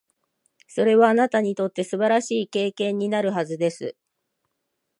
[0.67, 3.95] それは、あなたにとって素晴らしい経験になるはずです。